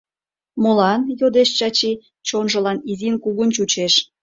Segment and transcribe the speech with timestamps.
[0.63, 1.91] Молан?— йодеш Чачи,
[2.27, 3.93] чонжылан изин-кугун чучеш.